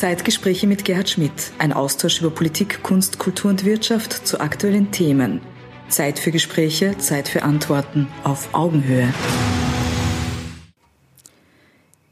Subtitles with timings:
[0.00, 1.52] Zeitgespräche mit Gerhard Schmidt.
[1.58, 5.42] Ein Austausch über Politik, Kunst, Kultur und Wirtschaft zu aktuellen Themen.
[5.90, 9.12] Zeit für Gespräche, Zeit für Antworten auf Augenhöhe.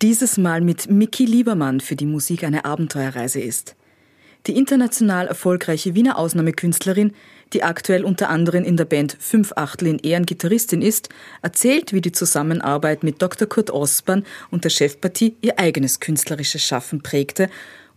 [0.03, 3.75] Dieses Mal mit Mickey Liebermann für die Musik eine Abenteuerreise ist.
[4.47, 7.15] Die international erfolgreiche Wiener Ausnahmekünstlerin,
[7.53, 11.09] die aktuell unter anderem in der Band Fünf Achtel in Ehren Gitarristin ist,
[11.43, 13.49] erzählt, wie die Zusammenarbeit mit Dr.
[13.49, 17.49] Kurt Osborn und der Chefpartie ihr eigenes künstlerisches Schaffen prägte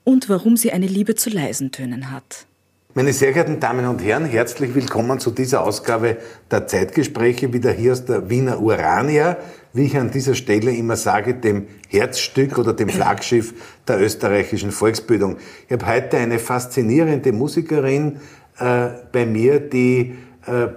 [0.03, 2.45] und warum sie eine Liebe zu leisen Tönen hat.
[2.93, 6.17] Meine sehr geehrten Damen und Herren, herzlich willkommen zu dieser Ausgabe
[6.51, 9.37] der Zeitgespräche, wieder hier aus der Wiener Urania,
[9.71, 13.53] wie ich an dieser Stelle immer sage, dem Herzstück oder dem Flaggschiff
[13.87, 15.37] der österreichischen Volksbildung.
[15.67, 18.19] Ich habe heute eine faszinierende Musikerin
[18.59, 20.15] äh, bei mir, die
[20.45, 20.67] äh,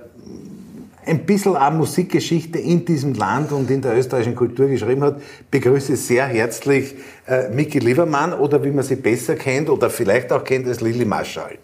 [1.06, 5.20] ein bisschen auch Musikgeschichte in diesem Land und in der österreichischen Kultur geschrieben hat.
[5.50, 6.94] Begrüße sehr herzlich
[7.26, 11.04] äh, Miki Liebermann oder wie man sie besser kennt oder vielleicht auch kennt als Lili
[11.04, 11.58] Marschall.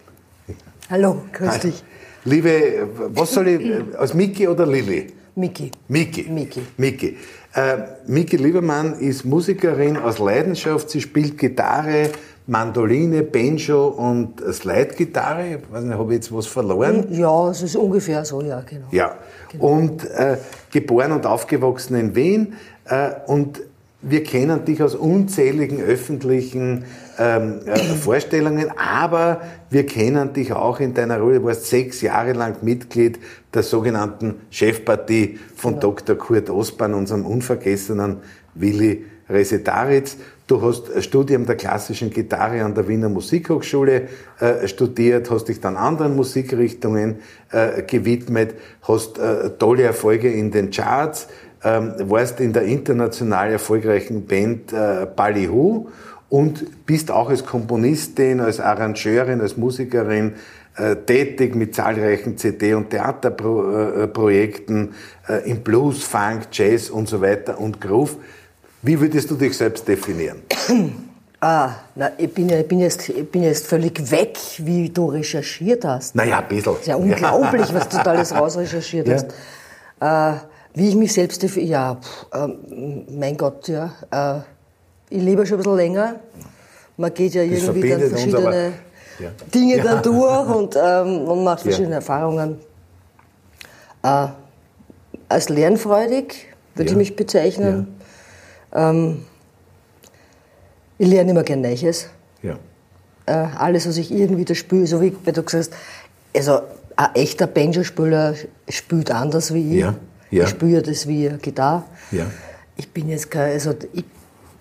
[0.89, 1.83] Hallo, grüß dich.
[2.23, 5.07] Liebe, was soll ich, als Miki oder Lili?
[5.35, 5.71] Miki.
[5.87, 6.23] Miki.
[6.29, 6.61] Miki.
[6.77, 7.17] Miki.
[7.53, 10.89] Äh, Miki Liebermann ist Musikerin aus Leidenschaft.
[10.89, 12.09] Sie spielt Gitarre,
[12.51, 15.55] Mandoline, Banjo und Slide-Gitarre.
[15.55, 17.07] Ich weiß nicht, habe ich jetzt was verloren?
[17.09, 18.87] Ja, es ist ungefähr so, ja, genau.
[18.91, 19.15] Ja.
[19.49, 19.65] Genau.
[19.67, 20.37] Und äh,
[20.69, 22.55] geboren und aufgewachsen in Wien.
[22.83, 23.61] Äh, und
[24.01, 26.83] wir kennen dich aus unzähligen öffentlichen
[27.17, 31.39] ähm, äh, Vorstellungen, aber wir kennen dich auch in deiner Rolle.
[31.39, 33.17] Du warst sechs Jahre lang Mitglied
[33.53, 35.93] der sogenannten Chefpartie von genau.
[35.93, 36.17] Dr.
[36.17, 38.17] Kurt Osban, unserem unvergessenen
[38.55, 40.17] Willi Resetaritz.
[40.51, 44.09] Du hast ein Studium der klassischen Gitarre an der Wiener Musikhochschule
[44.41, 47.19] äh, studiert, hast dich dann anderen Musikrichtungen
[47.51, 51.29] äh, gewidmet, hast äh, tolle Erfolge in den Charts,
[51.63, 55.87] ähm, warst in der international erfolgreichen Band äh, Ballyhoo
[56.27, 60.33] und bist auch als Komponistin, als Arrangeurin, als Musikerin
[60.75, 64.95] äh, tätig mit zahlreichen CD- und Theaterprojekten
[65.29, 68.17] äh, im Blues, Funk, Jazz und so weiter und Groove.
[68.81, 70.41] Wie würdest du dich selbst definieren?
[71.43, 75.83] Ah, na, ich bin, ich, bin jetzt, ich bin jetzt völlig weg, wie du recherchiert
[75.83, 76.13] hast.
[76.13, 76.73] Naja, ein bisschen.
[76.73, 77.73] Das ist ja unglaublich, ja.
[77.73, 79.15] was du da alles rausrecherchiert ja.
[79.15, 80.37] hast.
[80.39, 80.39] Äh,
[80.75, 82.47] wie ich mich selbst definiere, ja, pff, äh,
[83.17, 83.91] mein Gott, ja.
[84.11, 84.41] Äh,
[85.09, 86.19] ich lebe schon ein bisschen länger.
[86.95, 89.31] Man geht ja das irgendwie dann verschiedene aber, ja.
[89.51, 92.59] Dinge dann durch und, ähm, und macht verschiedene Erfahrungen.
[94.03, 94.27] Äh,
[95.27, 97.99] als lernfreudig würde ich mich bezeichnen.
[98.73, 99.25] Ähm,
[100.97, 102.07] ich lerne immer gern Neues.
[102.41, 102.57] Ja.
[103.25, 105.73] Äh, alles, was ich irgendwie da spüre, so wie du gesagt hast,
[106.35, 106.61] also
[106.95, 108.35] ein echter Banjo-Spieler
[108.69, 109.79] spielt anders wie ich.
[109.79, 109.95] Ja.
[110.29, 110.43] Ja.
[110.43, 111.83] Ich spüre das wie Gitarre.
[112.11, 112.25] Ja.
[112.77, 114.05] Ich bin jetzt kein, also ich,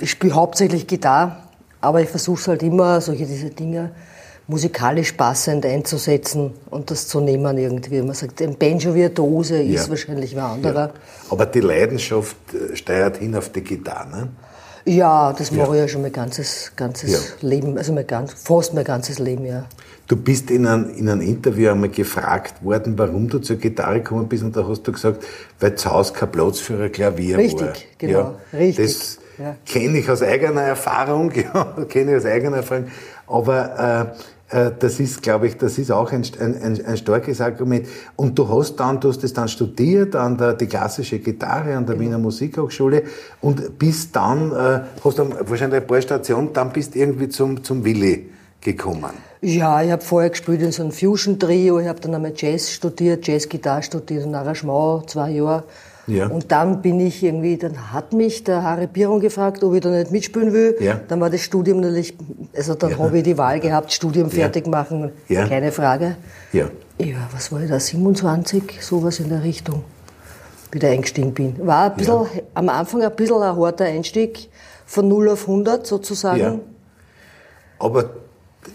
[0.01, 1.37] ich spiele hauptsächlich Gitarre,
[1.81, 3.93] aber ich versuche halt immer, solche diese Dinge
[4.51, 8.03] musikalisch passend einzusetzen und das zu nehmen irgendwie.
[8.03, 10.87] Man sagt, ein Banjo-Virtuose ist wahrscheinlich ein anderer.
[10.87, 10.93] Ja.
[11.31, 14.29] Aber die Leidenschaft äh, steuert hin auf die Gitarre, ne?
[14.87, 18.85] Ja, das mache ich ja schon mein ganzes, ganzes Leben, also mein ganz, fast mein
[18.85, 19.67] ganzes Leben, ja.
[20.09, 24.27] Du bist in einem, in einem Interview einmal gefragt worden, warum du zur Gitarre gekommen
[24.27, 25.23] bist und da hast du gesagt,
[25.61, 27.69] weil zu Hause kein Platz für ein Klavier richtig, war.
[27.69, 28.87] Richtig, genau, ja, richtig.
[28.87, 29.57] Das ja.
[29.67, 32.87] kenne ich aus eigener Erfahrung, ja, kenne ich aus eigener Erfahrung.
[33.27, 37.87] Aber äh, das ist, glaube ich, das ist auch ein, ein, ein, starkes Argument.
[38.17, 41.87] Und du hast dann, du hast das dann studiert an der die klassische Gitarre an
[41.87, 42.09] der genau.
[42.09, 43.05] Wiener Musikhochschule
[43.41, 47.85] und bist dann, äh, hast dann wahrscheinlich ein paar Stationen, dann bist irgendwie zum, zum
[47.85, 49.13] Willi gekommen.
[49.41, 53.27] Ja, ich habe vorher gespielt in so einem Fusion-Trio, ich habe dann einmal Jazz studiert,
[53.27, 55.65] Jazz-Gitarre studiert und Arrangement, zwei Jahre.
[56.11, 56.27] Ja.
[56.27, 59.91] Und dann bin ich irgendwie, dann hat mich der Harry Biron gefragt, ob ich da
[59.91, 60.77] nicht mitspielen will.
[60.81, 61.01] Ja.
[61.09, 62.15] Dann war das Studium natürlich,
[62.55, 62.99] also dann ja.
[62.99, 66.17] habe ich die Wahl gehabt, Studium fertig machen, keine Frage.
[66.53, 66.69] Ja.
[66.99, 69.85] Ja, was war ich da, 27, sowas in der Richtung,
[70.71, 71.67] wie ich eingestiegen bin.
[71.67, 74.51] War ein bisschen, am Anfang ein bisschen ein harter Einstieg,
[74.85, 76.41] von 0 auf 100 sozusagen.
[76.41, 76.59] Ja.
[77.79, 78.11] Aber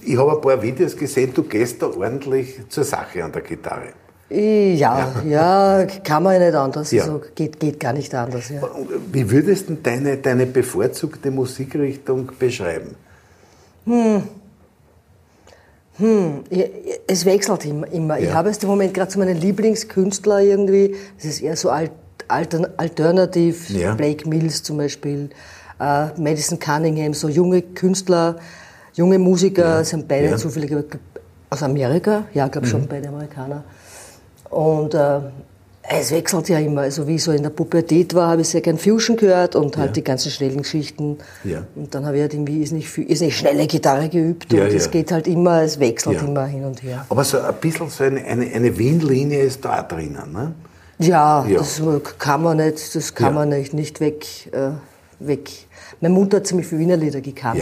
[0.04, 3.94] ich habe ein paar Videos gesehen, du gehst da ordentlich zur Sache an der Gitarre.
[4.30, 6.92] Ja, ja, ja kann man ja nicht anders.
[6.92, 7.04] Ja.
[7.04, 8.50] Also geht, geht gar nicht anders.
[8.50, 8.62] Ja.
[9.12, 12.96] Wie würdest du deine, deine bevorzugte Musikrichtung beschreiben?
[13.86, 14.24] Hm.
[15.98, 16.44] Hm,
[17.08, 18.18] es wechselt immer.
[18.18, 18.18] Ja.
[18.18, 21.92] Ich habe jetzt im Moment gerade so meinen Lieblingskünstler irgendwie, das ist eher so alt,
[22.28, 23.94] altern, alternativ, ja.
[23.94, 25.30] Blake Mills zum Beispiel,
[25.80, 28.38] äh, Madison Cunningham, so junge Künstler,
[28.94, 29.84] junge Musiker, ja.
[29.86, 30.76] sind beide zufällig
[31.50, 32.72] aus Amerika, ja, glaube mhm.
[32.72, 33.64] schon beide Amerikaner.
[34.50, 35.20] Und äh,
[35.88, 36.82] Es wechselt ja immer.
[36.82, 39.78] Also wie ich so in der Pubertät war, habe ich sehr gern Fusion gehört und
[39.78, 39.94] halt Ja.
[39.94, 41.18] die ganzen schnellen Geschichten.
[41.44, 41.60] Ja.
[41.76, 44.74] Und dann habe ich halt irgendwie ist nicht, ist nicht schnelle Gitarre geübt Ja, und
[44.74, 47.06] es geht halt immer, es wechselt immer hin und her.
[47.08, 50.32] Aber so ein bisschen so eine, eine, eine Wien-Linie ist da drinnen.
[50.34, 50.54] Ne?
[50.98, 51.80] Ja, das
[52.18, 54.72] kann man nicht, das kann man nicht, nicht weg, äh,
[55.20, 55.50] weg.
[56.02, 57.60] Meine Mutter hat ziemlich viele Wiener Lieder gekannt.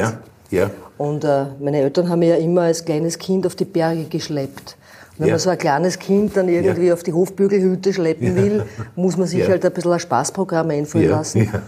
[0.54, 0.70] Ja, ja.
[0.98, 4.78] Und äh, meine Eltern haben mich ja immer als kleines Kind auf die Berge geschleppt.
[5.14, 5.34] Und wenn Ja.
[5.34, 8.64] man so ein kleines Kind dann irgendwie auf die Hofbügelhütte schleppen will,
[8.96, 9.48] muss man sich Ja.
[9.50, 11.18] halt ein bisschen ein Spaßprogramm einfallen Ja.
[11.18, 11.50] lassen.
[11.52, 11.62] Ja.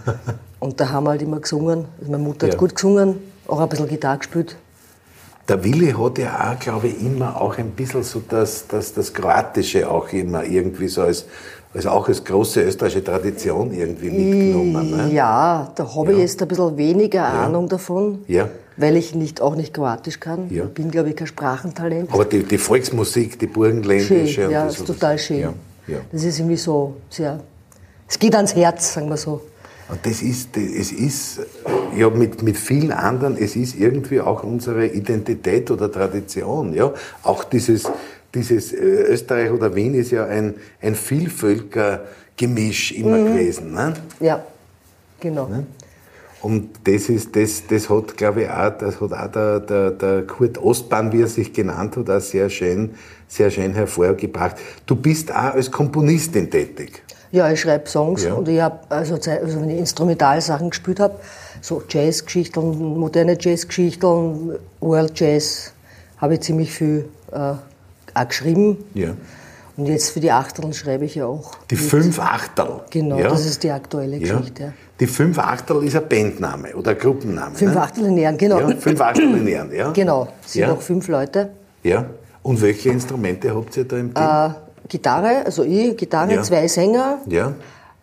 [0.60, 1.86] Und da haben wir halt immer gesungen.
[2.00, 2.54] Also meine Mutter Ja.
[2.54, 3.18] hat gut gesungen,
[3.48, 4.56] auch ein bisschen Gitarre gespielt.
[5.48, 9.14] Der Willi hat ja auch, glaube ich, immer auch ein bisschen so das, das, das
[9.14, 11.26] Kroatische auch immer irgendwie so als,
[11.74, 14.90] als auch als große österreichische Tradition irgendwie mitgenommen.
[15.10, 15.14] Ne?
[15.14, 16.24] Ja, da habe ich Ja.
[16.24, 18.48] jetzt ein bisschen weniger Ahnung davon, Ja.
[18.78, 20.50] Weil ich nicht, auch nicht Kroatisch kann.
[20.50, 20.64] Ja.
[20.66, 22.12] Ich bin, glaube ich, kein Sprachentalent.
[22.12, 24.28] Aber die, die Volksmusik, die Burgenländische.
[24.28, 25.40] Schön, ja, das, ist total schön.
[25.40, 25.54] Ja,
[25.88, 25.98] ja.
[26.12, 27.40] Das ist irgendwie so sehr,
[28.08, 29.42] es geht ans Herz, sagen wir so.
[29.88, 31.40] Und das ist, das- es ist,
[31.96, 36.92] ja, mit, mit vielen anderen, es ist irgendwie auch unsere Identität oder Tradition, ja.
[37.24, 37.84] Auch dieses,
[38.34, 43.26] dieses äh, Österreich oder Wien ist ja ein, ein Vielvölkergemisch immer Mhm.
[43.28, 43.94] gewesen, ne?
[44.20, 44.44] Ja,
[45.20, 45.50] genau.
[46.46, 50.28] Und das ist, das, das hat, glaube ich, auch, das hat auch der, der, der
[50.28, 52.92] Kurt Ostbahn, wie er sich genannt hat, auch sehr schön,
[53.28, 54.56] sehr schön hervorgebracht.
[54.86, 57.02] Du bist auch als Komponistin tätig.
[57.32, 58.36] Ja, ich schreibe Songs Ja.
[58.36, 61.16] und ich habe, also, also wenn ich Instrumentalsachen gespielt habe,
[61.62, 65.74] so Jazzgeschichten, moderne Jazzgeschichten, World Jazz,
[66.18, 67.38] habe ich ziemlich viel äh,
[68.14, 68.78] auch geschrieben.
[68.94, 69.16] Ja.
[69.78, 71.56] Und jetzt für die Achteln schreibe ich ja auch.
[71.72, 71.84] Die mit.
[71.84, 72.82] fünf Achtel.
[72.92, 73.30] Genau, ja?
[73.30, 74.20] das ist die aktuelle.
[74.20, 74.64] Geschichte.
[74.64, 74.74] Ja.
[75.00, 77.56] Die fünf Achtel ist ein Bandname oder ein Gruppenname.
[77.56, 77.82] Fünf ne?
[77.82, 78.60] Achtel in Ehren, genau.
[78.62, 79.92] Ja, fünf Achtel in Ehren, ja.
[79.92, 80.72] Genau, sind Ja.
[80.72, 81.50] auch fünf Leute.
[81.84, 82.06] Ja.
[82.44, 84.24] Und welche Instrumente habt ihr da im Team?
[84.24, 84.50] Äh,
[84.88, 86.44] Gitarre, also ich, Gitarre, Ja.
[86.44, 87.54] zwei Sänger, ja.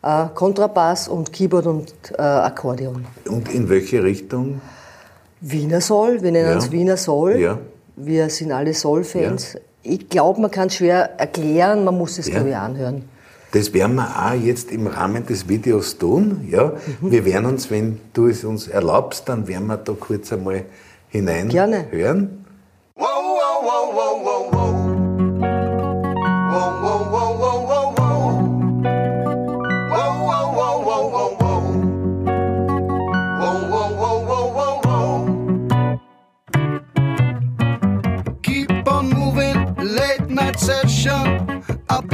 [0.02, 3.06] äh, Kontrabass und Keyboard und äh, Akkordeon.
[3.28, 4.60] Und in welche Richtung?
[5.40, 6.54] Wiener Soul, wir nennen Ja.
[6.56, 7.36] uns Wiener Soul.
[7.38, 7.58] Ja.
[7.96, 9.56] Wir sind alle Soul-Fans.
[9.82, 12.34] Ich glaube, man kann es schwer erklären, man muss es, Ja.
[12.34, 13.04] glaube ich, anhören.
[13.52, 16.48] Das werden wir auch jetzt im Rahmen des Videos tun.
[16.50, 16.72] Ja?
[17.00, 17.10] Mhm.
[17.10, 20.64] Wir werden uns, wenn du es uns erlaubst, dann werden wir da kurz einmal
[21.08, 21.86] hinein Gerne.
[21.90, 22.44] hören.
[22.96, 24.41] Whoa, whoa, whoa, whoa, whoa,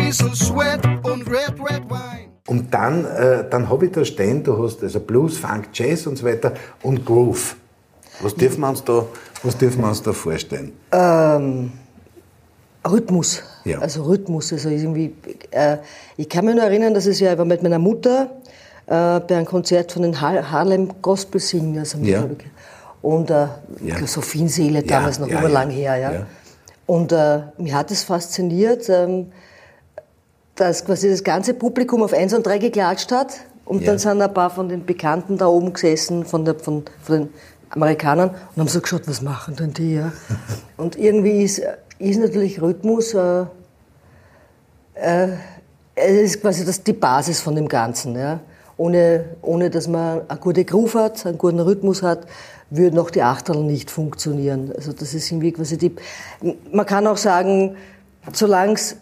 [0.08, 2.28] bisschen sweat und red, red wine.
[2.46, 6.16] Und dann, äh, dann habe ich da stehen, du hast also Blues, Funk, Jazz und
[6.16, 7.56] so weiter und Groove.
[8.20, 9.04] Was dürfen wir uns da,
[9.42, 10.72] was dürfen wir uns da vorstellen?
[10.90, 11.72] Ähm,
[12.88, 13.42] Rhythmus.
[13.64, 13.78] Ja.
[13.80, 14.52] Also Rhythmus.
[14.52, 15.14] Also irgendwie,
[15.50, 15.76] äh,
[16.16, 18.30] ich kann mich nur erinnern, dass es ja ich war mit meiner Mutter
[18.86, 21.94] äh, bei einem Konzert von den Har Harlem Gospel Singers.
[21.94, 22.26] haben die, Ja.
[23.02, 23.46] Und äh,
[23.84, 24.06] Ja.
[24.06, 25.54] Sophienseele damals noch ja, über ja.
[25.54, 25.96] lang her.
[25.96, 26.12] Ja.
[26.12, 26.26] Ja.
[26.86, 29.26] Und äh, mich hat es fasziniert, ähm,
[30.58, 33.34] dass quasi das ganze Publikum auf eins und drei geklatscht hat.
[33.64, 33.88] Und Ja.
[33.88, 37.28] dann sind ein paar von den Bekannten da oben gesessen, von, der, von, von den
[37.70, 39.94] Amerikanern, und haben so geschaut, was machen denn die?
[39.96, 40.12] Ja?
[40.76, 41.60] Und irgendwie ist,
[41.98, 43.42] ist natürlich Rhythmus, äh,
[44.94, 45.28] äh,
[45.94, 48.16] es ist quasi das, die Basis von dem Ganzen.
[48.16, 48.40] Ja?
[48.78, 52.26] Ohne, ohne dass man eine gute Groove hat, einen guten Rhythmus hat,
[52.70, 54.72] würden auch die Achterl nicht funktionieren.
[54.74, 55.94] Also das ist irgendwie quasi die,
[56.72, 57.76] man kann auch sagen,
[58.32, 58.96] solange es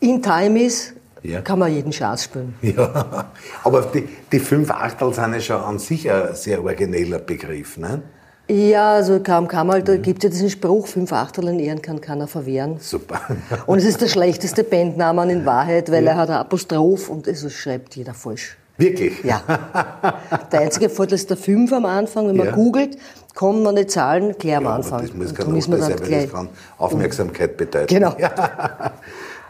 [0.00, 1.40] in Time ist, Ja.
[1.40, 2.54] kann man jeden Chance spielen.
[2.62, 3.26] Ja,
[3.64, 7.76] aber die, die fünf Achtel sind ja schon an sich ein sehr origineller Begriff.
[7.76, 8.02] Ne?
[8.50, 11.82] Ja, also kam, kam halt, da gibt es ja diesen Spruch, fünf Achtel in Ehren
[11.82, 12.76] kann keiner verwehren.
[12.80, 13.20] Super.
[13.66, 17.52] Und es ist der schlechteste Bandname in Wahrheit, weil er hat ein Apostroph und es
[17.52, 18.56] schreibt jeder falsch.
[18.78, 19.22] Wirklich?
[19.24, 19.42] Ja.
[20.52, 22.28] Der einzige Vorteil ist der Fünf am Anfang.
[22.28, 22.52] Wenn man Ja.
[22.54, 22.96] googelt,
[23.34, 25.02] kommen man die Zahlen gleich am Ja, Anfang.
[25.02, 27.92] das muss kein man Nachteil sein, weil das kann Aufmerksamkeit bedeuten.
[27.92, 28.14] Genau.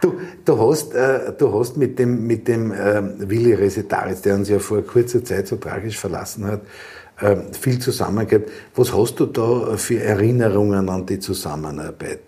[0.01, 4.49] Du, du, hast, äh, du hast mit dem, mit dem ähm, Willi Resetaritz, der uns
[4.49, 6.61] ja vor kurzer Zeit so tragisch verlassen hat,
[7.21, 8.49] ähm, viel zusammengehabt.
[8.77, 12.21] Was hast du da für Erinnerungen an die Zusammenarbeit?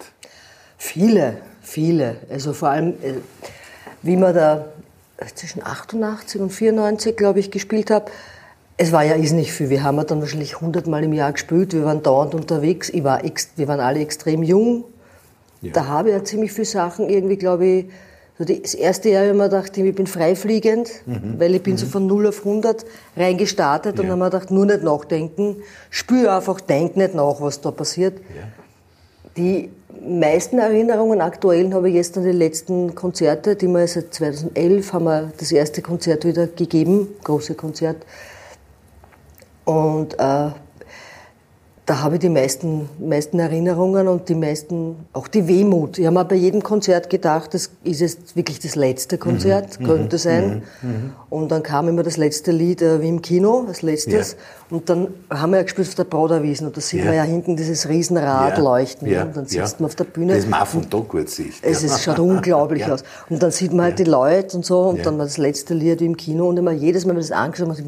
[0.78, 2.16] Viele, viele.
[2.28, 3.14] Also vor allem, äh,
[4.02, 4.66] wie man da
[5.34, 8.10] zwischen 88 und 94, glaube ich, gespielt habe.
[8.76, 9.68] Es war ja nicht viel.
[9.68, 11.74] Wir haben ja dann wahrscheinlich 100 Mal im Jahr gespielt.
[11.74, 12.88] Wir waren dauernd unterwegs.
[12.88, 14.84] Ich war wir waren alle extrem jung.
[15.62, 17.86] Da habe ich ja ziemlich viele Sachen irgendwie, glaube ich,
[18.38, 20.90] so das erste Jahr habe ich mir gedacht, ich bin freifliegend,
[21.38, 22.86] weil ich bin so von 0 auf 100
[23.16, 24.10] reingestartet und Ja.
[24.16, 25.56] dann habe ich mir gedacht, nur nicht nachdenken,
[25.90, 28.14] spüre einfach, denk nicht nach, was da passiert.
[29.36, 29.68] Die
[30.00, 34.92] Die meisten Erinnerungen aktuellen habe ich jetzt an die letzten Konzerte, die wir seit 2011
[34.94, 37.98] haben wir das erste Konzert wieder gegeben, große Konzert.
[39.66, 40.50] Und äh,
[41.90, 45.98] da habe ich die meisten, meisten Erinnerungen und die meisten, auch die Wehmut.
[45.98, 49.84] Ich habe mir bei jedem Konzert gedacht, das ist jetzt wirklich das letzte Konzert, Mhm.
[49.84, 50.62] könnte sein.
[51.30, 54.36] Und dann kam immer das letzte Lied, äh, wie im Kino, als letztes.
[54.70, 54.76] Ja.
[54.76, 57.06] Und dann haben wir ja gespielt auf der Broderwiesen und da sieht Ja.
[57.06, 59.08] man ja hinten dieses Riesenrad leuchten.
[59.08, 60.36] ja, und dann sitzt man auf der Bühne.
[60.36, 61.54] Das auch von da gut sieht.
[61.62, 63.02] Es ist, schaut unglaublich aus.
[63.28, 65.98] Und dann sieht man halt die Leute und so und dann war das letzte Lied
[66.00, 67.78] wie im Kino und immer jedes Mal, wenn man das angeschaut hat,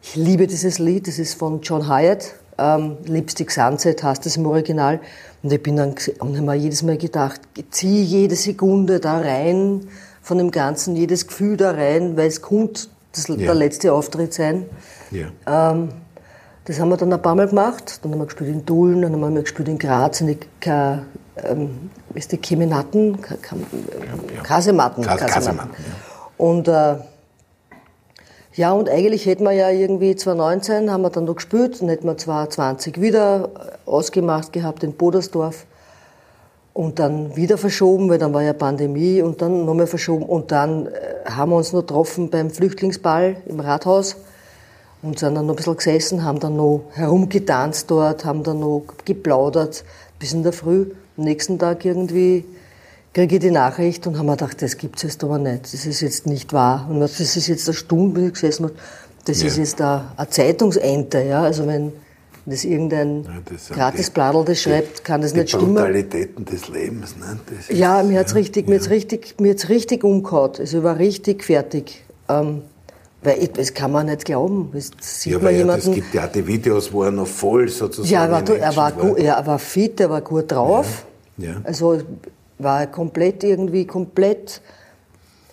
[0.00, 4.46] ich liebe dieses Lied, das ist von John Hyatt, ähm, Lipstick Sunset heißt das im
[4.46, 5.00] Original.
[5.42, 9.86] Und ich bin dann, und habe mir jedes Mal gedacht, zieh jede Sekunde da rein
[10.22, 13.36] von dem Ganzen, jedes Gefühl da rein, weil es kommt das, Ja.
[13.36, 14.66] der letzte Auftritt sein.
[15.10, 15.28] Ja.
[15.72, 15.88] Ähm,
[16.64, 18.00] das haben wir dann ein paar Mal gemacht.
[18.02, 21.02] Dann haben wir gespielt in Dullen, dann haben wir gespielt in Graz, in die Ka,
[21.42, 23.20] ähm, ist die Kemenatten?
[23.22, 23.56] Ka, Ka,
[24.42, 25.04] Kasematten.
[25.04, 25.70] Kas- Kasematten.
[25.70, 25.84] Kasematten,
[26.36, 26.96] Und äh,
[28.58, 32.06] ja, und eigentlich hätten wir ja irgendwie 2019 haben wir dann noch gespielt, dann hätten
[32.08, 35.64] wir 2020 wieder äh, ausgemacht gehabt in Bodersdorf
[36.74, 40.86] und dann wieder verschoben, weil dann war ja Pandemie und dann nochmal verschoben und dann
[40.86, 40.90] äh,
[41.30, 44.16] haben wir uns noch getroffen beim Flüchtlingsball im Rathaus
[45.02, 48.82] und sind dann noch ein bisschen gesessen, haben dann noch herumgetanzt dort, haben dann noch
[49.04, 49.84] geplaudert
[50.18, 50.90] bis in der Früh.
[51.16, 52.44] Am nächsten Tag irgendwie
[53.12, 56.00] kriege ich die Nachricht und haben mir gedacht, das gibt's jetzt aber nicht, das ist
[56.00, 56.86] jetzt nicht wahr.
[56.90, 58.72] Und das ist jetzt eine Stunde, gesessen und
[59.24, 59.48] das Ja.
[59.48, 61.92] ist jetzt eine, eine Zeitungsente, ja, also wenn
[62.46, 65.74] das irgendein Ja, das das schreibt, kann das die nicht stimmen.
[65.74, 67.14] Brutalitäten des Lebens.
[67.16, 67.38] Ne?
[67.58, 70.52] Ist- Ja, mir hat's richtig, mir hat's richtig, mir hat's richtig umgehauen.
[70.58, 72.04] Also ich war richtig fertig.
[72.28, 72.62] Ähm,
[73.22, 74.70] weil ich, das kann man nicht glauben.
[74.72, 75.88] Das sieht Ja, man ja, jemanden.
[75.90, 78.08] es gibt ja auch die Videos, wo er noch voll sozusagen.
[78.14, 81.04] ja, er war, er, war gut, er war fit, er war gut drauf.
[81.36, 81.50] Ja.
[81.50, 81.56] Ja.
[81.64, 82.00] Also
[82.58, 84.60] war komplett irgendwie komplett.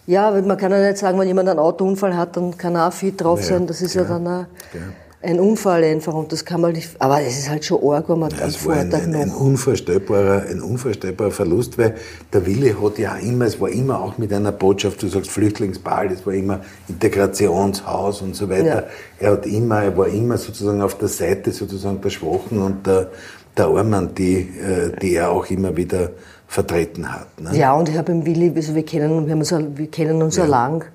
[0.07, 2.93] Ja, man kann ja nicht sagen, wenn jemand einen Autounfall hat, dann kann er auch
[2.93, 3.67] fit drauf Ja, sein.
[3.67, 4.79] Das ist ja, ja, dann ein, ja.
[5.23, 6.89] ein Unfall einfach und das kann man nicht.
[6.99, 9.27] Aber es ist halt schon arg, wenn man am Es war ein, Vortag ein, ein,
[9.29, 9.39] noch.
[9.39, 11.95] unvorstellbarer, ein unvorstellbarer Verlust, weil
[12.31, 16.11] der Wille hat ja immer, es war immer auch mit einer Botschaft, du sagst Flüchtlingsball,
[16.11, 18.65] es war immer Integrationshaus und so weiter.
[18.65, 19.27] Ja.
[19.27, 23.09] Er hat immer, er war immer sozusagen auf der Seite sozusagen der Schwachen und der,
[23.57, 26.11] der Armen, die, äh, die er auch immer wieder
[26.55, 27.39] vertreten hat.
[27.39, 27.55] Ne?
[27.55, 30.21] Ja, und ich habe im Willi, also wir kennen, wir haben uns, ja- wir kennen
[30.21, 30.49] uns ja, Ja.
[30.49, 30.85] lang.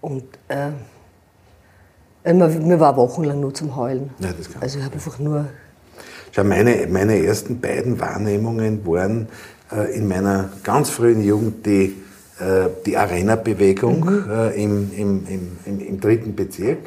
[0.00, 0.70] Und äh,
[2.32, 4.10] mir, war wochenlang nur zum Heulen.
[4.18, 5.46] Ja, also ich habe einfach nur.
[6.32, 9.28] Schau, meine, meine ersten beiden Wahrnehmungen waren
[9.70, 11.94] äh, in meiner ganz frühen Jugend die,
[12.40, 15.26] äh, die Arena-Bewegung äh, im, im,
[15.66, 16.78] im, im, dritten Bezirk,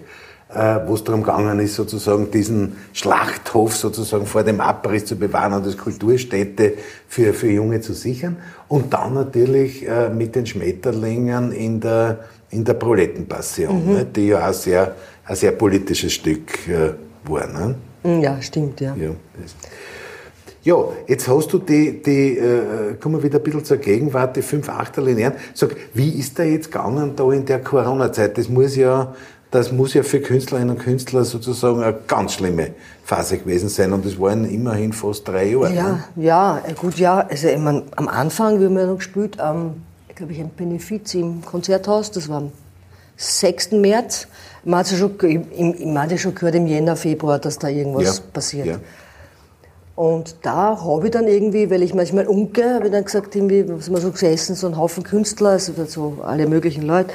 [0.88, 5.66] wo es darum gegangen ist, sozusagen diesen Schlachthof sozusagen vor dem Abriss zu bewahren und
[5.66, 6.74] als Kulturstätte
[7.08, 8.38] für, für Junge zu sichern.
[8.68, 14.50] Und dann natürlich äh, mit den Schmetterlingen in der, in der Prolettenpassion, ne, die ja
[14.50, 16.94] auch sehr, ein sehr politisches Stück äh,
[17.30, 17.48] war.
[17.48, 17.76] Ne?
[18.04, 18.96] Mm, Ja, stimmt, ja.
[18.96, 19.12] Ja,
[20.62, 20.76] ja,
[21.08, 24.68] jetzt hast du die, die äh, kommen wir wieder ein bisschen zur Gegenwart, die fünf
[24.68, 25.36] Achterlinearen.
[25.54, 28.38] Sag, wie ist da jetzt gegangen da in der Corona-Zeit?
[28.38, 29.16] Das muss ja,
[29.52, 32.72] das muss ja für Künstlerinnen und Künstler sozusagen eine ganz schlimme
[33.04, 35.74] Phase gewesen sein und es waren immerhin fast drei Jahre.
[35.74, 35.84] Ja,
[36.16, 36.24] Ne?
[36.24, 37.26] ja, äh, gut, ja.
[37.28, 39.82] Also ich mein, am Anfang, wir haben ja noch gespielt, ähm,
[40.16, 42.52] glaube ich, ein Benefiz im Konzerthaus, das war am
[43.18, 43.72] 6.
[43.72, 44.28] März.
[44.64, 45.14] Man hat ja schon,
[45.86, 48.68] man hat ja schon gehört im Jänner, Februar, dass da irgendwas Ja, passiert.
[48.68, 48.76] ja.
[49.96, 53.66] Und da habe ich dann irgendwie, weil ich manchmal unke, habe ich dann gesagt, irgendwie,
[53.82, 57.10] sind wir so gesessen, so ein Haufen Künstler, also so alle möglichen Leute.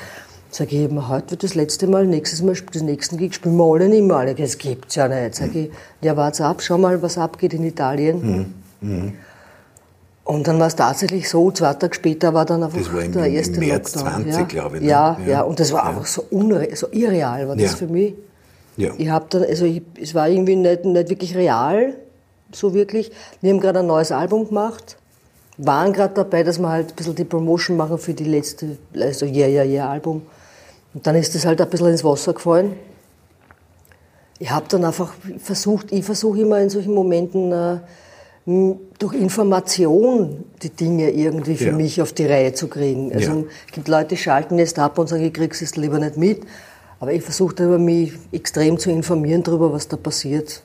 [0.56, 3.64] Sag ich, eben, heute wird das letzte Mal, nächstes Mal, das nächsten Gig spielen wir
[3.64, 4.18] alle nicht mehr.
[4.18, 5.34] Alle, das gibt's ja nicht.
[5.34, 5.68] Sag ich,
[6.00, 8.54] ja, wart's ab, schau mal, was abgeht in Italien.
[10.23, 13.11] Und dann war es tatsächlich so, zwei Tage später war dann einfach Das war im-
[13.11, 14.12] der im erste März Lockdown.
[14.23, 14.42] 20, ja.
[14.44, 14.88] glaube ich, ne?
[14.88, 15.32] Ja, Ja.
[15.32, 17.76] ja, und das war einfach so, unre so irreal, war das Ja.
[17.76, 18.14] für mich.
[18.76, 18.92] Ja.
[18.96, 21.94] Ich habe dann, also ich, es war irgendwie nicht, nicht wirklich real,
[22.52, 23.11] so wirklich.
[23.40, 24.99] Wir haben gerade ein neues Album gemacht,
[25.58, 29.26] waren gerade dabei, dass wir halt ein bisschen die Promotion machen für die letzte, also
[29.26, 30.23] Yeah, Yeah, Yeah Album.
[30.94, 32.72] Und dann ist das halt ein bisschen ins Wasser gefallen.
[34.38, 37.78] Ich habe dann einfach versucht, ich versuche immer in solchen Momenten äh,
[38.98, 41.72] durch Information die Dinge irgendwie für Ja.
[41.72, 43.12] mich auf die Reihe zu kriegen.
[43.12, 43.44] Also Ja.
[43.66, 46.42] es gibt Leute, die schalten jetzt ab und sagen, ich krieg's jetzt lieber nicht mit.
[47.00, 50.62] Aber ich versuche mich extrem zu informieren darüber, was da passiert.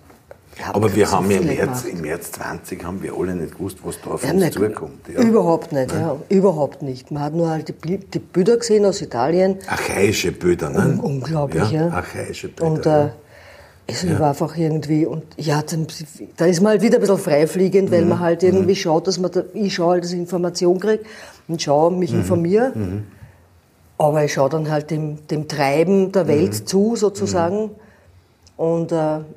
[0.63, 3.77] Hab Aber wir haben ja im März, im März 20 haben wir alle nicht gewusst,
[3.83, 5.07] was da auf haben uns nicht- zukommt.
[5.13, 5.21] Ja.
[5.21, 6.17] Überhaupt nicht, ja.
[6.29, 7.11] Überhaupt nicht.
[7.11, 9.57] Man hat nur halt die, die Bilder gesehen aus Italien.
[9.67, 10.79] Archaische Bilder, ne?
[10.79, 11.87] Un- unglaublich, ja.
[11.89, 12.71] Archaische Bilder.
[12.71, 13.05] Und ja.
[13.05, 13.09] äh,
[13.87, 15.87] Es war einfach irgendwie, und ja, dann,
[16.37, 19.31] da ist man halt wieder ein bisschen freifliegend, weil man halt irgendwie schaut, dass man,
[19.31, 21.03] da, ich schaue halt, dass ich Information kriege
[21.47, 22.73] und schaue, mich informiere.
[23.97, 27.71] Aber ich schaue dann halt dem, dem Treiben der Welt zu, sozusagen.
[28.59, 28.95] Und äh,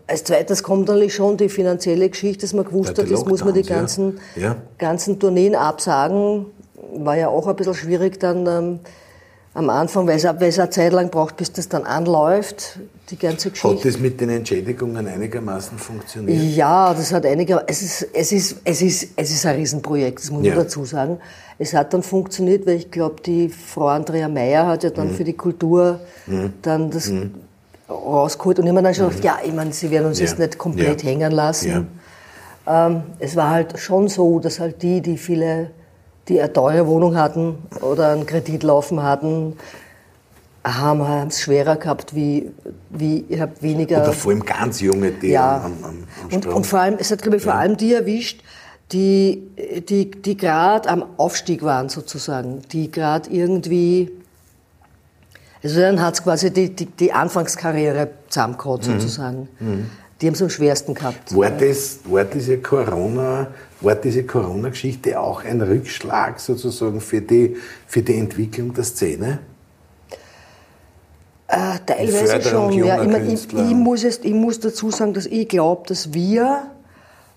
[0.08, 3.44] als zweites kommt natürlich schon die finanzielle Geschichte, dass man gewusst Ja, hat, jetzt muss
[3.44, 4.02] man die Lockdowns, ja.
[4.04, 4.56] ganzen, Ja.
[4.78, 6.46] ganzen Tourneen absagen.
[6.96, 8.80] War ja auch ein bisschen schwierig dann ähm,
[9.54, 13.52] am Anfang, weil es, eine Zeit lang braucht, bis das dann anläuft, die ganze Hat
[13.54, 13.88] Geschichte.
[13.92, 16.42] das mit den Entschädigungen einigermaßen funktioniert?
[16.56, 17.62] Ja, das hat einige.
[17.68, 21.18] Es ist, es ist, es ist, es ist ein Riesenprojekt, das muss man dazu sagen.
[21.60, 25.14] Es hat dann funktioniert, weil ich glaube, die Frau Andrea Meyer hat ja dann Mhm.
[25.14, 26.00] für die Kultur
[26.62, 27.12] dann das
[27.92, 28.58] rausgeholt.
[28.58, 30.24] Und ich mir dann schon gedacht, ja, ich meine, sie werden uns Mhm.
[30.24, 30.30] Ja.
[30.30, 31.10] jetzt nicht komplett Ja.
[31.10, 31.88] hängen lassen.
[32.66, 35.70] Ähm, es war halt schon so, dass halt die, die viele,
[36.28, 39.56] die eine teure Wohnung hatten oder einen Kredit laufen hatten,
[40.64, 42.50] haben es schwerer gehabt, wie,
[42.90, 44.02] wie ich habe weniger.
[44.02, 45.56] Oder vor allem ganz junge, die Ja.
[45.56, 48.42] am, am, am Und, und vor allem, es hat, glaube ich, vor allem die erwischt,
[48.92, 49.42] die,
[49.88, 52.62] die, die gerade am Aufstieg waren, sozusagen.
[52.72, 54.12] Die gerade irgendwie.
[55.62, 58.84] Also dann hat es quasi die, die, die Anfangskarriere zusammengehauen, Mhm.
[59.00, 59.48] sozusagen.
[60.20, 61.34] Die haben es am schwersten gehabt.
[61.36, 63.48] War, das, war diese Corona,
[63.80, 69.38] war diese Corona-Geschichte auch ein Rückschlag sozusagen für die, für die Entwicklung der Szene?
[71.48, 72.72] Äh, teilweise schon.
[72.72, 76.12] Ja, ich, mein, ich, ich, muss jetzt, ich muss dazu sagen, dass ich glaube, dass
[76.14, 76.62] wir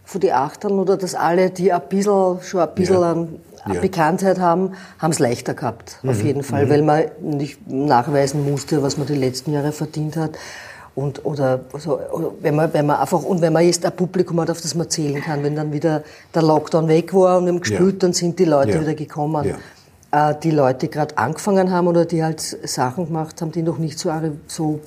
[0.05, 3.11] von die Achtern oder dass alle, die ein bisschen, schon ein bisschen Ja.
[3.11, 3.73] an Ja.
[3.75, 3.81] Mhm.
[3.81, 8.97] Bekanntheit haben, haben es leichter gehabt, auf jeden Fall, weil man nicht nachweisen musste, was
[8.97, 10.31] man die letzten Jahre verdient hat.
[10.93, 14.39] Und, oder, so, oder wenn man, wenn man einfach, und wenn man jetzt ein Publikum
[14.39, 16.03] hat, auf das man zählen kann, wenn dann wieder
[16.33, 18.81] der Lockdown weg war und wir haben gespielt, dann sind die Leute Ja.
[18.81, 19.45] wieder gekommen.
[20.13, 20.29] Ja.
[20.29, 23.77] Äh, die Leute, die gerade angefangen haben oder die halt Sachen gemacht haben, die noch
[23.77, 24.09] nicht so,
[24.47, 24.79] so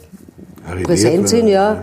[0.67, 1.83] Arriviert präsent sind, ja,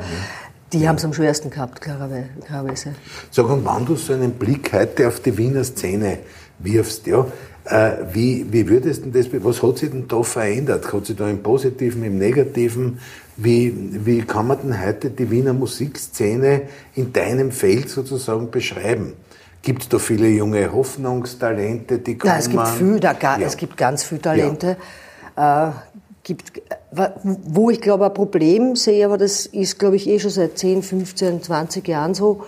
[0.74, 2.96] die haben es am schwersten gehabt, klarerwe- klarerweise.
[3.30, 6.18] Sag, und wenn du so einen Blick heute auf die Wiener Szene
[6.60, 7.26] wirfst, ja,
[7.66, 10.92] äh, wie, wie würdest du das, was hat sich denn da verändert?
[10.94, 13.00] Hat sich da im Positiven, im Negativen,
[13.38, 13.74] wie,
[14.06, 16.64] wie kann man denn heute die Wiener Musikszene
[16.96, 19.14] in deinem Feld sozusagen beschreiben?
[19.62, 22.34] Gibt es da viele junge Hoffnungstalente, die kommen?
[22.34, 23.40] Ja, es gibt viel, da, Ja.
[23.40, 24.78] es gibt ganz viele Talente.
[25.36, 25.70] Äh,
[26.24, 30.32] gibt, äh, wo ich glaube, ein Problem sehe, aber das ist, glaube ich, eh schon
[30.32, 32.46] seit 10, 15, 20 Jahren so,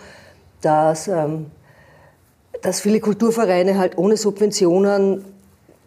[0.61, 1.47] dass, ähm,
[2.61, 5.23] dass viele Kulturvereine halt ohne Subventionen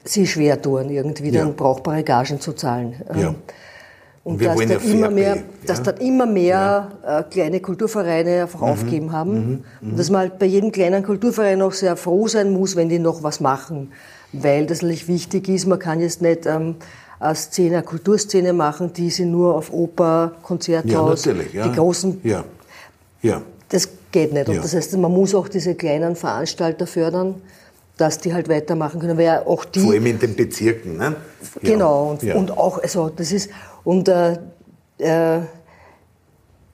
[0.04, 1.40] sich schwer tun, irgendwie Ja.
[1.44, 2.94] dann brauchbare Gagen zu zahlen.
[3.14, 3.28] Ja.
[3.28, 3.34] Ähm,
[4.22, 5.84] Und Wir dass, dann ja immer mehr, pay, dass ja.
[5.84, 8.42] dann immer mehr äh, kleine Kulturvereine Mhm.
[8.42, 9.64] einfach aufgeben haben.
[9.80, 12.98] Und dass man halt bei jedem kleinen Kulturverein auch sehr froh sein muss, wenn die
[12.98, 13.92] noch was machen.
[14.32, 16.76] Weil das natürlich wichtig ist, man kann jetzt nicht ähm,
[17.18, 21.54] eine Szene, eine Kulturszene machen, die sie nur auf Oper, Ja, Konzerthaus, natürlich.
[21.54, 21.66] Ja.
[21.68, 22.44] die großen, Ja.
[23.22, 23.40] Ja.
[23.70, 24.48] das geht nicht.
[24.48, 24.62] Und Ja.
[24.62, 27.36] das heißt, man muss auch diese kleinen Veranstalter fördern,
[27.96, 29.16] dass die halt weitermachen können.
[29.18, 31.16] Weil ja auch die, Vor allem in den Bezirken, ne?
[31.62, 31.70] Ja.
[31.72, 32.34] Genau, und, Ja.
[32.34, 33.50] und auch, also das ist,
[33.84, 34.32] und äh,
[34.98, 35.40] äh,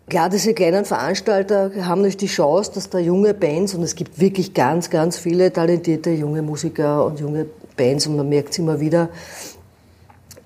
[0.09, 4.21] klar, diese kleinen Veranstalter haben natürlich die Chance, dass da junge Bands, und es gibt
[4.21, 7.47] wirklich ganz, ganz viele talentierte junge Musiker und junge
[7.77, 9.09] Bands, und man merkt es immer wieder,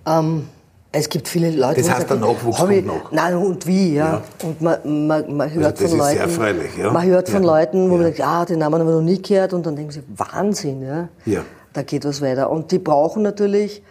[0.06, 0.48] ähm,
[0.92, 3.12] es gibt viele Leute, Das die heißt, sagen, der Nachwuchs kommt noch.
[3.12, 4.06] Nein, und wie, ja.
[4.14, 4.22] Ja.
[4.48, 6.90] Und man, man, man hört das von Leuten, sehr erfreulich, ja.
[6.92, 7.48] man hört von Ja.
[7.58, 7.96] Leuten, wo Ja.
[7.96, 10.82] man denkt, ja, den Namen haben wir noch nie gehört, und dann denken sie, Wahnsinn,
[10.82, 11.08] ja.
[11.26, 11.42] Ja.
[11.72, 12.50] Da geht was weiter.
[12.50, 13.82] Und die brauchen natürlich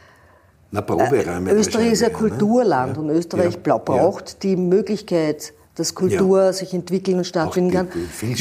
[0.72, 1.50] Na, Proberäume.
[1.52, 3.04] Äh, Österreich ist ein wahrscheinlich, Kulturland ne?
[3.04, 3.78] und Österreich Ja.
[3.78, 7.88] braucht die Möglichkeit, dass Kultur sich entwickeln und stattfinden kann.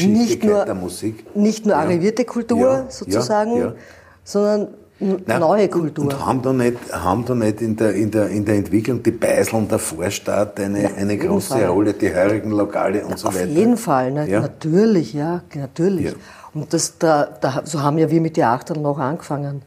[0.09, 1.33] nicht nur, der Musik.
[1.35, 1.81] Nicht nur Ja.
[1.81, 2.85] arrivierte Kultur Ja.
[2.89, 3.65] sozusagen, Ja.
[3.67, 3.73] Ja.
[4.25, 4.67] sondern
[4.99, 6.03] Nein, neue Kultur.
[6.05, 9.01] Und, und haben da nicht, haben da nicht in, der, in, der, in der Entwicklung
[9.01, 11.65] die Beiseln der Vorstadt eine, eine jeden große Fall.
[11.67, 13.45] Rolle, die heurigen Lokale und so Auf weiter?
[13.45, 14.41] jeden Fall, na, Ja.
[14.41, 16.07] natürlich, ja, natürlich.
[16.07, 16.11] Ja.
[16.53, 19.61] Und das, da, da, so haben ja wir mit den Achtern noch angefangen.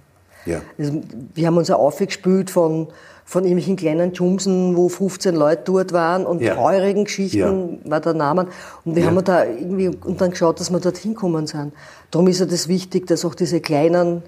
[0.45, 0.61] Ja.
[0.79, 1.01] Also,
[1.35, 2.89] wir haben uns ja aufgespült von,
[3.25, 6.55] von irgendwelchen kleinen Jumsen, wo 15 Leute dort waren und Ja.
[6.55, 8.49] traurigen Geschichten war der Name.
[8.85, 9.09] Und wir Ja.
[9.09, 11.73] haben da irgendwie und dann geschaut, dass wir dorthin kommen sind.
[12.11, 14.23] Darum ist ja das wichtig, dass auch diese kleinen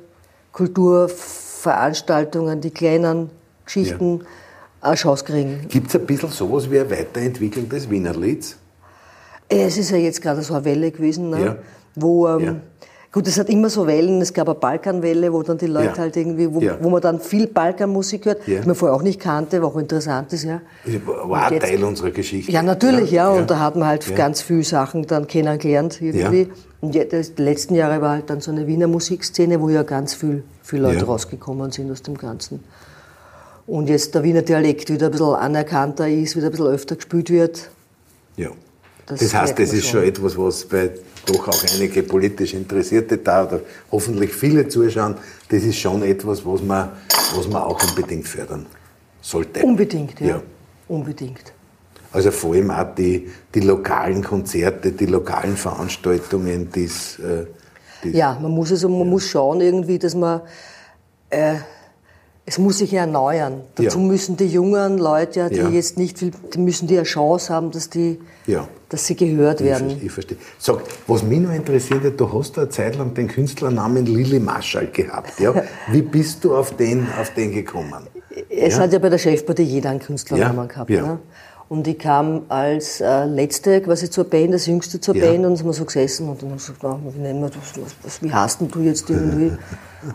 [0.55, 3.31] Kulturveranstaltungen, die kleinen
[3.65, 4.21] Geschichten
[4.81, 5.67] eine Chance kriegen.
[5.69, 8.57] Gibt es ein bisschen sowas wie eine Weiterentwicklung des Wienerlieds?
[9.49, 11.45] Es ist ja jetzt gerade so eine Welle gewesen, ne?
[11.45, 11.57] Ja.
[11.97, 12.55] wo, ähm, Ja.
[13.15, 15.99] Gut, es hat immer so Wellen, es gab eine Balkanwelle, wo dann die Leute Ja.
[15.99, 16.77] halt irgendwie, wo, Ja.
[16.81, 18.61] wo man dann viel Balkanmusik hört, Ja.
[18.61, 20.61] die man vorher auch nicht kannte, was auch interessant ist, ja.
[21.07, 22.51] War jetzt- Teil unserer Geschichte.
[22.51, 26.43] Ja, natürlich, ja, und da hat man halt ganz viele Sachen dann kennengelernt irgendwie.
[26.43, 26.47] Ja.
[26.81, 30.15] Und das, die letzten Jahre war halt dann so eine Wiener Musikszene, wo ja ganz
[30.15, 32.65] viel, viele Leute rausgekommen sind aus dem Ganzen.
[33.67, 37.31] Und jetzt der Wiener Dialekt wieder ein bisschen anerkannter ist, wieder ein bisschen öfter gespielt
[37.31, 37.71] wird.
[38.37, 38.49] Ja.
[39.07, 40.03] Das Das, heißt, das ist schon.
[40.05, 40.91] etwas, was bei
[41.27, 45.17] doch auch einige politisch Interessierte da oder hoffentlich viele zuschauen,
[45.49, 46.91] das ist schon etwas, was man,
[47.35, 48.67] was man auch unbedingt fördern
[49.21, 49.63] sollte.
[49.65, 50.27] Unbedingt, ja.
[50.27, 50.43] Ja.
[50.89, 51.53] Unbedingt.
[52.13, 57.47] Also vor allem auch die, die lokalen Konzerte, die lokalen Veranstaltungen, die's, äh,
[58.11, 60.43] Ja, man muss also, man muss schauen irgendwie, dass man,
[61.31, 61.57] äh,
[62.47, 63.63] es muss sich erneuern.
[63.75, 64.05] Dazu Ja.
[64.05, 65.69] müssen die jungen Leute, die Ja.
[65.69, 68.69] jetzt nicht viel, die müssen die eine Chance haben, dass die, Ja.
[68.91, 69.89] dass sie gehört Ich, werden.
[69.89, 70.37] verstehe, ich verstehe.
[70.59, 75.41] Sag, was mich noch interessiert, du hast eine Zeit lang den Künstlernamen Lili Marschall gehabt.
[75.41, 75.55] Ja?
[75.91, 78.09] Wie bist du auf den, auf den gekommen?
[78.51, 80.91] Es hat ja bei der Chefpartie jeder einen Künstlernamen gehabt.
[80.91, 81.19] Ne?
[81.69, 85.27] Und ich kam als äh, Letzte quasi zur Band, als Jüngste zur Ja.
[85.27, 87.49] Band und sind wir so gesessen und dann haben wir gesagt, ah, wie, nennen wir
[87.49, 89.53] das, was, was, wie heißt denn du jetzt irgendwie?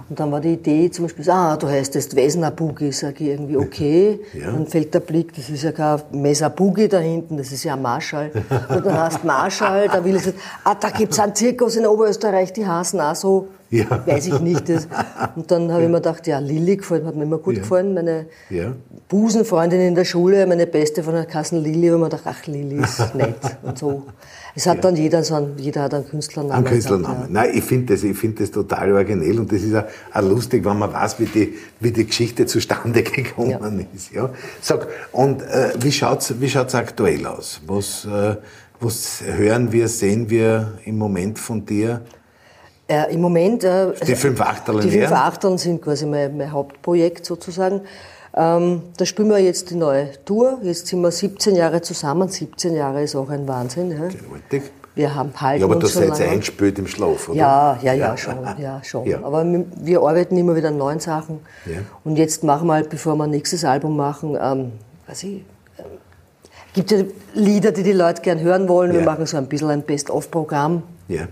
[0.07, 3.29] Und dann war die Idee zum Beispiel, ah, du heißt jetzt Wesner Boogie, sage ich
[3.31, 4.19] irgendwie, okay.
[4.33, 4.51] Ja.
[4.51, 7.73] Dann fällt der Blick, das ist ja kein Mesa Boogie da hinten, das ist ja
[7.73, 8.29] ein Marschall.
[8.69, 12.53] Und dann heißt Marschall, da will ich sagen, ah, da gibt's einen Zirkus in Oberösterreich,
[12.53, 13.47] die heißen auch so.
[13.71, 13.86] Ja.
[14.05, 14.67] Weiß ich nicht.
[14.69, 14.88] Das.
[15.36, 17.62] Und dann habe ich mir gedacht, ja, Lilly gefällt, hat mir immer gut Ja.
[17.62, 17.93] gefallen.
[17.93, 18.73] Meine Ja.
[19.08, 22.82] Busenfreundin in der Schule, meine beste von der Kassen Lilly, und mir gedacht, ach, Lilly
[22.84, 24.03] ist nett und so.
[24.55, 26.53] Es hat dann jeder so einen, jeder hat einen Künstlernamen.
[26.58, 27.27] Ein gehabt, Künstlernamen.
[27.32, 30.65] Nein, ich finde das, ich find das total originell und das ist auch, auch lustig,
[30.65, 34.12] wenn man weiß, wie die, wie die Geschichte zustande gekommen ist.
[34.12, 34.32] Ja.
[34.62, 37.62] Sag, und äh, wie schaut's, wie schaut's aktuell aus?
[37.67, 38.36] Was, äh,
[38.79, 42.01] was hören wir, sehen wir im Moment von dir?
[42.89, 43.04] Ja.
[43.04, 43.63] Äh, Im Moment.
[43.63, 45.12] Äh, Die fünf Achterl Die fünf?
[45.12, 47.82] Achteln sind quasi mein, mein Hauptprojekt sozusagen.
[48.36, 50.60] Ähm, da spielen wir jetzt die neue Tour.
[50.62, 52.30] Jetzt sind wir 17 Jahre zusammen.
[52.30, 53.91] 17 Jahre ist auch ein Wahnsinn.
[53.91, 53.97] Ja.
[54.08, 54.71] Gewaltig.
[54.95, 56.32] Wir haben halten Ja, aber schon seid lange.
[56.32, 57.38] eingespielt im Schlaf, oder?
[57.38, 59.06] Ja, ja, ja, schon, ja, schon.
[59.08, 59.19] Ja.
[59.23, 59.45] Aber
[59.78, 61.39] wir- arbeiten immer wieder an neuen Sachen.
[61.65, 61.78] Ja.
[62.04, 64.71] Und jetzt machen wir halt, bevor wir ein nächstes Album machen, ähm,
[65.08, 65.30] weiß ich,
[65.78, 65.86] ähm,
[66.73, 66.97] gibt ja
[67.34, 68.91] Lieder, die die Leute gern hören wollen.
[68.91, 69.06] Wir Ja.
[69.06, 70.84] machen so ein bisschen ein Best-of-Programm.
[71.08, 71.28] Ja.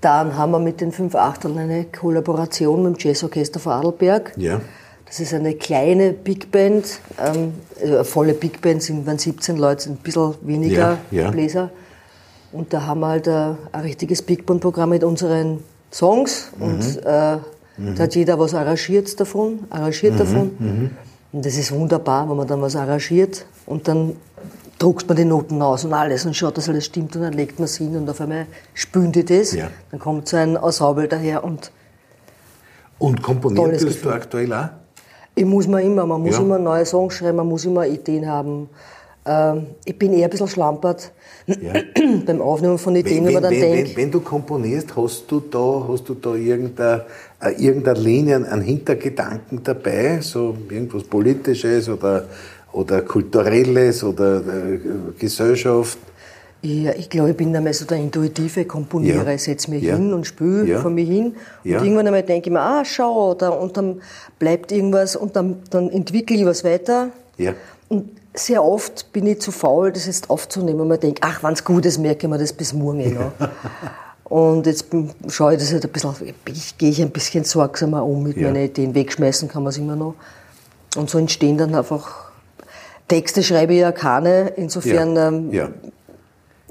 [0.00, 4.32] Dann haben wir mit den fünf Achteln eine Kollaboration mit dem Jazzorchester von Adelberg.
[4.36, 4.60] Ja.
[5.06, 9.56] Das ist eine kleine Big Band, ähm, also eine volle Big Band sind waren 17
[9.56, 11.30] Leute, sind ein bisschen weniger Ja, ja.
[11.30, 11.70] Bläser.
[12.52, 16.62] Und da haben wir halt ein, ein richtiges Big Band Programm mit unseren Songs Mhm.
[16.64, 20.90] und äh, da hat jeder was arrangiert davon, arrangiert Mhm, davon.
[21.32, 24.16] Und das ist wunderbar, wenn man dann was arrangiert und dann
[24.80, 27.58] druckt man die Noten aus und alles und schaut, dass alles stimmt und dann legt
[27.60, 29.52] man es hin und auf einmal spülen die das.
[29.52, 29.70] Ja.
[29.90, 31.70] Dann kommt so ein Ensemble daher und
[32.98, 34.12] Und komponieren Tolles tust du Gefühl.
[34.12, 34.68] aktuell auch?
[35.34, 36.42] Ich muss mir immer, man muss Ja.
[36.42, 38.68] immer neue Songs schreiben, man muss immer Ideen haben.
[39.26, 41.12] Ähm, ich bin eher ein bisschen schlampert
[42.26, 45.30] beim Aufnehmen von Ideen, wenn, Wenn, man dann wenn, wenn, denkt, wenn du komponierst, hast
[45.30, 47.04] du da, hast du da irgendeine,
[47.42, 52.24] äh, irgendeine Linie, einen Hintergedanken dabei, so irgendwas Politisches oder,
[52.72, 54.78] oder Kulturelles oder äh,
[55.18, 55.98] Gesellschaft?
[56.62, 59.24] ja, ich glaube, ich bin einmal so der intuitive Komponierer.
[59.28, 59.32] Ja.
[59.34, 59.96] Ich setze mich Ja.
[59.96, 60.80] hin und spüle Ja.
[60.80, 61.34] vor mir hin.
[61.64, 61.78] Ja.
[61.78, 64.02] Und irgendwann einmal denke ich mir, ah, schau, da, und dann
[64.38, 67.08] bleibt irgendwas und dann, dann entwickle ich was weiter.
[67.38, 67.54] Ja.
[67.88, 70.80] Und sehr oft bin ich zu faul, das jetzt aufzunehmen.
[70.80, 73.32] Und man denkt, ach, wenn's gut ist, merke ich mir das bis morgen noch.
[74.24, 74.84] Und jetzt
[75.28, 76.14] schaue ich das halt ein bisschen,
[76.46, 78.48] ich gehe ich ein bisschen sorgsamer um mit Ja.
[78.52, 78.94] meinen Ideen.
[78.94, 80.14] Wegschmeißen kann man es immer noch.
[80.96, 82.29] Und so entstehen dann einfach,
[83.10, 85.28] Texte schreibe ich ja keine, insofern, ja.
[85.28, 85.68] ähm, ja.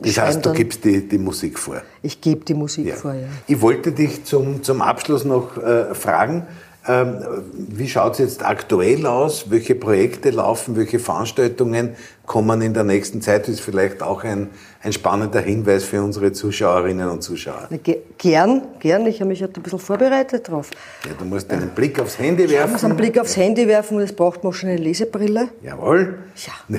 [0.02, 1.82] Das heißt, du gibst die, die Musik vor.
[2.02, 2.96] ich gebe die Musik Ja.
[2.96, 3.28] vor, ja.
[3.48, 6.48] Ich wollte dich zum, zum Abschluss noch äh, fragen,
[6.92, 9.52] wie schaut es jetzt aktuell aus?
[9.52, 10.76] Welche Projekte laufen?
[10.76, 13.44] Welche Veranstaltungen kommen in der nächsten Zeit?
[13.44, 14.50] Das ist vielleicht auch ein,
[14.82, 17.70] ein spannender Hinweis für unsere Zuschauerinnen und Zuschauer.
[17.84, 20.72] Ge gern, gern, ich habe mich halt ein bisschen vorbereitet drauf.
[21.06, 22.98] Ja, du musst einen Blick aufs Handy Ich muss einen werfen.
[22.98, 25.50] Blick aufs Handy werfen und es braucht man schon eine Lesebrille.
[25.62, 26.18] Jawohl.
[26.36, 26.78] Ja.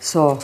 [0.00, 0.38] So,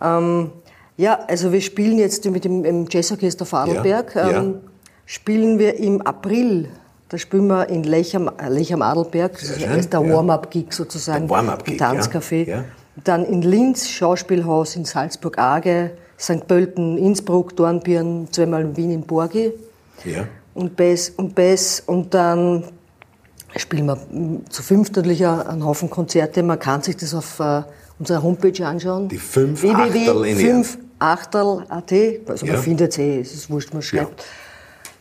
[0.00, 0.52] ähm,
[0.96, 4.38] ja, also wir spielen jetzt mit dem im Jazzorchester Vorarlberg, Ja, ja.
[4.38, 4.60] ähm,
[5.04, 6.68] spielen wir im April.
[7.08, 10.12] Da spielen wir in Lech am, Lech am Adelberg, das ist schön, der ja.
[10.14, 12.44] Warm-up-Gig sozusagen, Warm-up-Gig, im Tanzcafé.
[12.48, 12.64] ja, ja.
[13.04, 16.46] Dann in Linz, Schauspielhaus, in Salzburg-Arge, St.
[16.48, 19.52] Pölten, Innsbruck, Dornbirn, zweimal in Wien, in Borgi
[20.04, 20.24] Ja.
[20.54, 22.64] und Bass und Bass und dann
[23.56, 23.98] spielen wir
[24.48, 26.42] zu fünft natürlich einen Haufen Konzerte.
[26.42, 27.62] Man kann sich das auf äh,
[27.98, 29.08] unserer Homepage anschauen.
[29.08, 30.64] Die fünf Achtel in Ehren.
[31.00, 31.92] 5achtel.at.
[32.30, 32.54] Also Ja.
[32.54, 34.24] man findet es eh, es ist wurscht, man schreibt.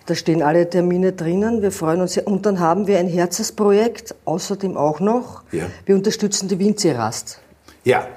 [0.07, 2.27] Da stehen alle Termine drinnen, wir freuen uns sehr.
[2.27, 5.41] Und dann haben wir ein Herzensprojekt, außerdem auch noch.
[5.51, 5.65] Ja.
[5.85, 7.39] Wir unterstützen die Winzerast.
[7.83, 8.07] Ja.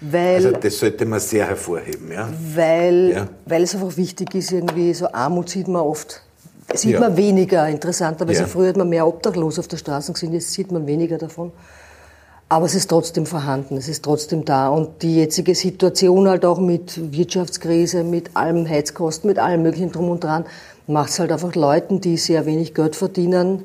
[0.00, 2.10] Weil, Also das sollte man sehr hervorheben.
[2.12, 2.28] Ja.
[2.54, 3.28] weil, Ja.
[3.46, 6.22] weil es einfach wichtig ist, irgendwie so Armut sieht man oft,
[6.74, 7.00] sieht Ja.
[7.00, 7.68] man weniger.
[7.68, 8.46] Interessanterweise Ja.
[8.46, 11.52] früher hat man mehr Obdachlos auf der Straße gesehen, jetzt sieht man weniger davon.
[12.50, 14.68] Aber es ist trotzdem vorhanden, es ist trotzdem da.
[14.68, 20.08] Und die jetzige Situation halt auch mit Wirtschaftskrise, mit allem Heizkosten, mit allem möglichen drum
[20.08, 20.46] und dran,
[20.86, 23.64] macht es halt einfach Leuten, die sehr wenig Geld verdienen,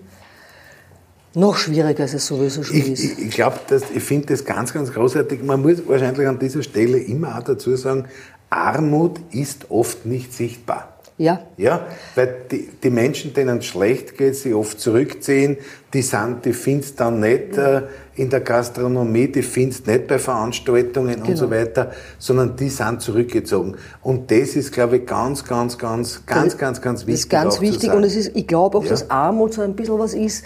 [1.35, 3.03] noch schwieriger, als es sowieso schon Ich, ist.
[3.03, 3.57] ich, ich glaube,
[3.95, 5.41] ich finde das ganz, ganz großartig.
[5.43, 8.05] Man muss wahrscheinlich an dieser Stelle immer auch dazu sagen,
[8.49, 10.89] Armut ist oft nicht sichtbar.
[11.17, 15.57] Ja, Ja, weil die, die Menschen, denen es schlecht geht, sich oft zurückziehen,
[15.93, 17.83] die sind, die findest dann nicht äh,
[18.15, 21.37] in der Gastronomie, die findest nicht bei Veranstaltungen und Genau.
[21.37, 23.75] so weiter, sondern die sind zurückgezogen.
[24.03, 27.23] Und das ist, glaube ich, ganz, ganz, ganz, ganz, ganz, ganz das wichtig.
[27.23, 27.91] ist ganz wichtig.
[27.91, 28.89] Und es ist, ich glaube auch, Ja.
[28.91, 30.45] dass Armut so ein bisschen was ist,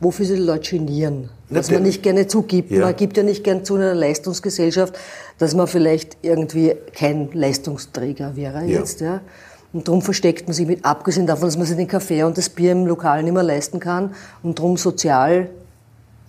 [0.00, 1.30] wofür die Leute genieren.
[1.50, 2.70] Was man nicht gerne zugibt.
[2.70, 2.80] Ja.
[2.84, 4.98] Man gibt ja nicht gern zu in einer Leistungsgesellschaft,
[5.38, 8.78] dass man vielleicht irgendwie kein Leistungsträger wäre Ja.
[8.80, 9.00] jetzt.
[9.00, 9.22] Ja.
[9.72, 12.48] Und darum versteckt man sich mit, abgesehen davon, dass man sich den Kaffee und das
[12.50, 15.48] Bier im Lokal nicht mehr leisten kann und darum sozial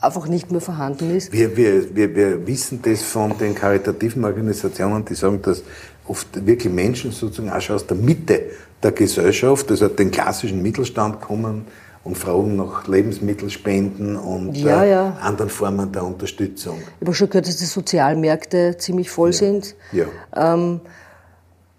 [0.01, 1.31] einfach nicht mehr vorhanden ist.
[1.31, 5.63] Wir, wir, wir, wir wissen das von den karitativen Organisationen, die sagen, dass
[6.07, 8.41] oft wirklich Menschen sozusagen auch schon aus der Mitte
[8.81, 11.65] der Gesellschaft, also den klassischen Mittelstand kommen
[12.03, 15.17] und fragen nach Lebensmittelspenden und Ja, äh, ja.
[15.21, 16.79] anderen Formen der Unterstützung.
[16.99, 19.75] Ich habe schon gehört, dass die Sozialmärkte ziemlich voll sind.
[19.91, 20.05] Ja.
[20.35, 20.79] Ähm,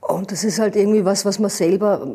[0.00, 2.06] und das ist halt irgendwie was, was man selber,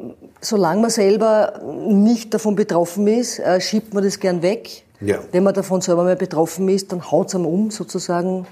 [0.41, 4.84] solange man selber nicht davon betroffen ist, äh, schiebt man das gern weg.
[5.01, 5.19] Ja.
[5.31, 8.45] Wenn man davon selber mal betroffen ist, dann haut es einem um sozusagen.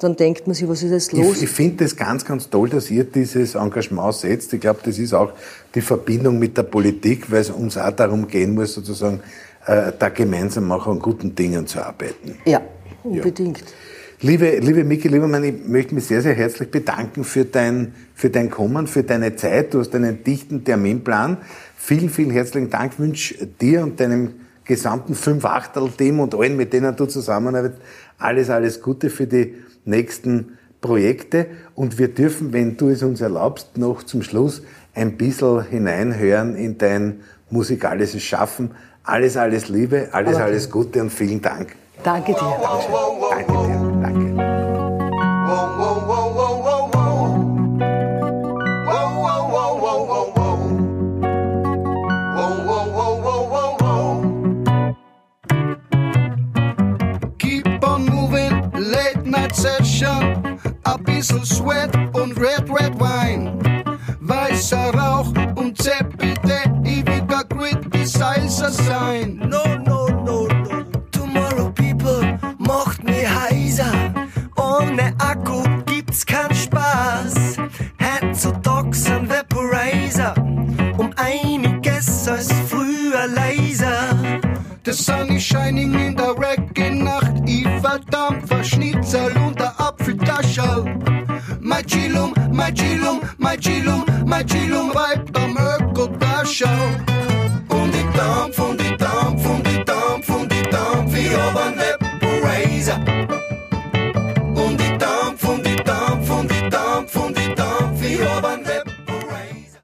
[0.00, 1.38] Dann denkt man sich, was ist jetzt los?
[1.38, 4.52] Ich, ich finde das ganz, ganz toll, dass ihr dieses Engagement setzt.
[4.52, 5.32] Ich glaube, das ist auch
[5.74, 9.20] die Verbindung mit der Politik, weil es uns auch darum gehen muss, sozusagen
[9.66, 12.38] äh, da gemeinsam auch an guten Dingen zu arbeiten.
[12.44, 12.60] ja,
[13.02, 13.64] unbedingt.
[14.20, 18.50] Liebe, liebe Miki Liebermann, ich möchte mich sehr, sehr herzlich bedanken für dein, für dein
[18.50, 19.74] Kommen, für deine Zeit.
[19.74, 21.38] Du hast einen dichten Terminplan.
[21.76, 22.94] Vielen, vielen herzlichen Dank.
[22.94, 24.30] Ich wünsche dir und deinem
[24.68, 27.82] gesamten Fünf-Achtel-Team und allen, mit denen du zusammenarbeitest,
[28.18, 31.46] alles, alles Gute für die nächsten Projekte.
[31.74, 34.62] Und wir dürfen, wenn du es uns erlaubst, noch zum Schluss
[34.94, 38.70] ein bisschen hineinhören in dein musikalisches Schaffen.
[39.02, 41.74] Alles, alles Liebe, alles, alles Gute und vielen Dank.
[42.04, 42.56] Danke dir.
[43.30, 44.00] Danke dir.
[44.02, 44.47] Danke.
[59.48, 60.58] Night session.
[60.84, 63.84] A bisschen Sweat und Red, Red Wine.
[64.20, 69.40] Weißer Rauch und Zeppite, ewiger Criticizer sein.
[69.48, 70.84] No, no, no, no.
[71.10, 73.92] Tomorrow People macht mich heiser.
[74.56, 77.56] Ohne Akku gibt's keinen Spaß.
[78.00, 80.34] Heutzutage sind Vaporizer
[80.98, 84.16] um einiges als früher leiser.
[84.84, 87.27] The sun is shining in der Reggae-Nacht.
[87.27, 87.27] Ich
[91.88, 96.68] Mein Chilum, mein Chilum, mein Chilum bleibt am Ökotaschel.